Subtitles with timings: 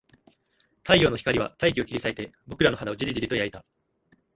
[0.83, 3.63] 太陽の光は大気を切り裂いて、僕らの肌をじりじりと焼いた